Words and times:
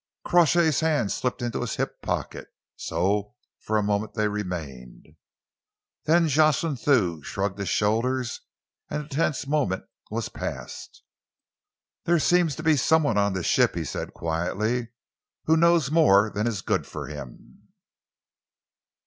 Crawshay's 0.25 0.79
hand 0.79 1.11
slipped 1.11 1.41
to 1.53 1.61
his 1.61 1.75
hip 1.75 2.01
pocket. 2.01 2.47
So 2.75 3.35
for 3.59 3.77
a 3.77 3.83
moment 3.83 4.15
they 4.15 4.27
remained. 4.27 5.09
Then 6.05 6.27
Jocelyn 6.27 6.75
Thew 6.77 7.21
shrugged 7.21 7.59
his 7.59 7.69
shoulders, 7.69 8.41
and 8.89 9.03
the 9.03 9.07
tense 9.09 9.45
moment 9.45 9.85
was 10.09 10.27
past. 10.27 11.03
"There 12.05 12.17
seems 12.17 12.55
to 12.55 12.63
be 12.63 12.77
some 12.77 13.03
one 13.03 13.19
on 13.19 13.33
this 13.33 13.45
ship," 13.45 13.75
he 13.75 13.85
said 13.85 14.11
quietly, 14.15 14.89
"who 15.45 15.55
knows 15.55 15.91
more 15.91 16.31
than 16.31 16.47
is 16.47 16.63
good 16.63 16.87
for 16.87 17.05
him." 17.05 17.67